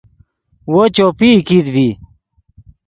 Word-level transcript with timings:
وو 0.71 0.83
چوپئی 0.95 1.31
کیت 1.47 1.65
ڤی 1.73 1.87